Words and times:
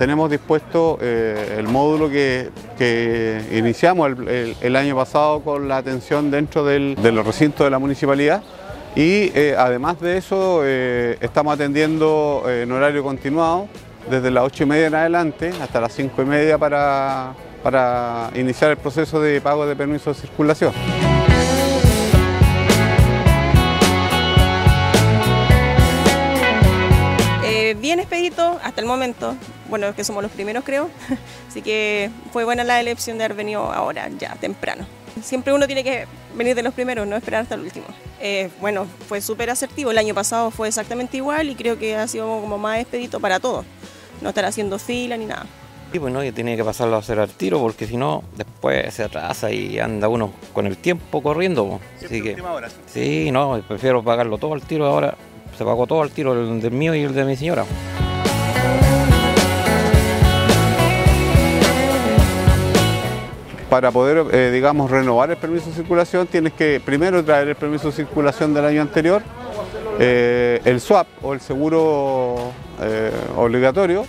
tenemos 0.00 0.30
dispuesto 0.30 0.98
eh, 1.02 1.56
el 1.58 1.68
módulo 1.68 2.08
que, 2.08 2.48
iniciamos 3.52 4.12
el, 4.62 4.76
año 4.76 4.96
pasado 4.96 5.40
con 5.40 5.68
la 5.68 5.76
atención 5.76 6.30
dentro 6.30 6.64
del, 6.64 6.94
de 6.94 7.12
los 7.12 7.26
recintos 7.26 7.66
de 7.66 7.70
la 7.70 7.78
municipalidad 7.78 8.42
y 8.96 9.30
eh, 9.34 9.54
además 9.58 10.00
de 10.00 10.16
eso 10.16 10.62
eh, 10.64 11.18
estamos 11.20 11.52
atendiendo 11.52 12.44
en 12.48 12.72
horario 12.72 13.02
continuado 13.02 13.68
desde 14.08 14.30
las 14.30 14.44
8 14.44 14.62
y 14.62 14.66
media 14.66 14.86
en 14.86 14.94
adelante 14.94 15.50
hasta 15.60 15.82
las 15.82 15.92
5 15.92 16.22
y 16.22 16.24
media 16.24 16.56
para, 16.56 17.34
para 17.62 18.30
iniciar 18.34 18.70
el 18.70 18.78
proceso 18.78 19.20
de 19.20 19.38
pago 19.42 19.66
de 19.66 19.76
permiso 19.76 20.14
de 20.14 20.18
circulación. 20.18 20.72
Hasta 28.62 28.80
el 28.80 28.86
momento. 28.86 29.34
Bueno, 29.68 29.88
es 29.88 29.94
que 29.94 30.04
somos 30.04 30.22
los 30.22 30.32
primeros 30.32 30.64
creo, 30.64 30.88
así 31.48 31.62
que 31.62 32.10
fue 32.32 32.44
buena 32.44 32.64
la 32.64 32.80
elección 32.80 33.18
de 33.18 33.24
haber 33.24 33.36
venido 33.36 33.72
ahora, 33.72 34.08
ya 34.18 34.34
temprano. 34.36 34.86
Siempre 35.22 35.52
uno 35.52 35.66
tiene 35.66 35.82
que 35.82 36.06
venir 36.36 36.54
de 36.54 36.62
los 36.62 36.72
primeros, 36.72 37.06
no 37.06 37.16
esperar 37.16 37.42
hasta 37.42 37.56
el 37.56 37.62
último. 37.62 37.86
Eh, 38.20 38.50
bueno, 38.60 38.86
fue 39.08 39.20
súper 39.20 39.50
asertivo, 39.50 39.90
el 39.90 39.98
año 39.98 40.14
pasado 40.14 40.50
fue 40.50 40.68
exactamente 40.68 41.16
igual 41.16 41.50
y 41.50 41.54
creo 41.54 41.78
que 41.78 41.96
ha 41.96 42.06
sido 42.06 42.26
como 42.40 42.58
más 42.58 42.78
expedito 42.78 43.20
para 43.20 43.40
todos, 43.40 43.64
no 44.20 44.28
estar 44.28 44.44
haciendo 44.44 44.78
fila 44.78 45.16
ni 45.16 45.26
nada. 45.26 45.46
Y 45.92 45.98
bueno, 45.98 46.22
ya 46.22 46.30
tiene 46.30 46.56
que 46.56 46.62
pasarlo 46.62 46.94
a 46.94 46.98
hacer 47.00 47.18
al 47.18 47.30
tiro 47.30 47.58
porque 47.58 47.88
si 47.88 47.96
no, 47.96 48.22
después 48.36 48.94
se 48.94 49.02
atrasa 49.02 49.50
y 49.50 49.80
anda 49.80 50.06
uno 50.06 50.32
con 50.52 50.68
el 50.68 50.76
tiempo 50.76 51.20
corriendo. 51.20 51.80
Así 51.96 52.22
que, 52.22 52.36
sí, 52.86 53.32
no, 53.32 53.60
prefiero 53.66 54.00
pagarlo 54.04 54.38
todo 54.38 54.54
al 54.54 54.62
tiro 54.62 54.86
ahora 54.86 55.16
se 55.60 55.64
pagó 55.66 55.86
todo 55.86 56.02
el 56.04 56.10
tiro, 56.10 56.32
el 56.32 56.60
del 56.62 56.72
mío 56.72 56.94
y 56.94 57.02
el 57.02 57.12
de 57.12 57.22
mi 57.22 57.36
señora. 57.36 57.66
Para 63.70 63.92
poder, 63.92 64.26
eh, 64.32 64.50
digamos, 64.52 64.90
renovar 64.90 65.30
el 65.30 65.36
permiso 65.36 65.70
de 65.70 65.76
circulación, 65.76 66.26
tienes 66.26 66.52
que 66.54 66.82
primero 66.84 67.24
traer 67.24 67.48
el 67.48 67.54
permiso 67.54 67.86
de 67.86 67.92
circulación 67.92 68.52
del 68.52 68.64
año 68.64 68.82
anterior, 68.82 69.22
eh, 70.00 70.60
el 70.64 70.80
SWAP 70.80 71.06
o 71.22 71.34
el 71.34 71.40
seguro 71.40 72.52
eh, 72.82 73.12
obligatorio 73.36 74.04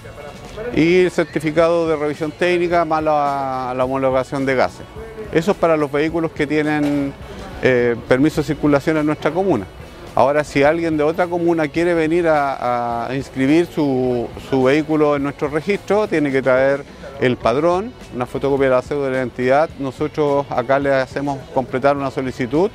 y 0.75 1.01
el 1.01 1.11
certificado 1.11 1.87
de 1.87 1.95
revisión 1.95 2.31
técnica 2.31 2.85
más 2.85 3.03
la, 3.03 3.73
la 3.77 3.85
homologación 3.85 4.47
de 4.47 4.55
gases. 4.55 4.85
Eso 5.31 5.51
es 5.51 5.57
para 5.57 5.77
los 5.77 5.91
vehículos 5.91 6.31
que 6.31 6.47
tienen 6.47 7.13
permiso 8.07 8.41
de 8.41 8.47
circulación 8.47 8.97
en 8.97 9.05
nuestra 9.05 9.29
comuna. 9.29 9.67
Ahora, 10.13 10.43
si 10.43 10.61
alguien 10.61 10.97
de 10.97 11.03
otra 11.03 11.27
comuna 11.27 11.69
quiere 11.69 11.93
venir 11.93 12.27
a, 12.27 13.09
inscribir 13.13 13.67
su, 13.67 14.27
vehículo 14.63 15.15
en 15.15 15.23
nuestro 15.23 15.47
registro, 15.47 16.07
tiene 16.07 16.31
que 16.31 16.41
traer 16.41 16.83
el 17.21 17.37
padrón, 17.37 17.93
una 18.13 18.25
fotocopia 18.25 18.65
de 18.65 18.75
la 18.75 18.81
cédula 18.81 19.05
de 19.05 19.11
la 19.11 19.17
identidad. 19.19 19.69
Nosotros 19.79 20.45
acá 20.49 20.79
le 20.79 20.91
hacemos 20.91 21.39
completar 21.53 21.95
una 21.95 22.11
solicitud 22.11 22.69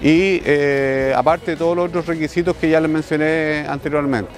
y 0.00 0.40
eh, 0.44 1.12
aparte 1.16 1.52
de 1.52 1.56
todos 1.56 1.76
los 1.76 1.88
otros 1.88 2.06
requisitos 2.06 2.56
que 2.56 2.70
ya 2.70 2.80
les 2.80 2.90
mencioné 2.90 3.66
anteriormente. 3.68 4.36